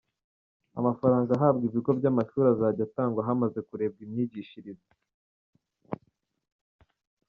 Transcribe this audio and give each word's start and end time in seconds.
Amafaranga 0.79 1.29
ahabwa 1.33 1.63
ibigo 1.69 1.91
by’amashuri 1.99 2.45
azajya 2.53 2.83
atangwa 2.87 3.21
hamaze 3.27 3.59
kurebwa 3.67 4.01
imyigishirize 4.07 4.89